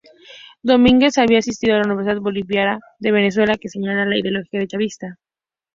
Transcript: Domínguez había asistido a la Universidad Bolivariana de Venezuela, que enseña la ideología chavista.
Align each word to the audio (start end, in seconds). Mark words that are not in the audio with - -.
Domínguez 0.63 1.19
había 1.19 1.37
asistido 1.37 1.75
a 1.75 1.77
la 1.77 1.85
Universidad 1.85 2.19
Bolivariana 2.21 2.79
de 2.97 3.11
Venezuela, 3.11 3.53
que 3.53 3.67
enseña 3.67 4.03
la 4.03 4.17
ideología 4.17 4.65
chavista. 4.65 5.19